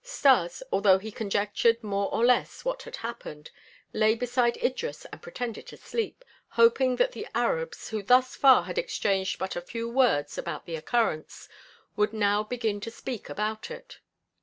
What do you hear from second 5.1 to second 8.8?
pretended to sleep, hoping that the Arabs, who thus far had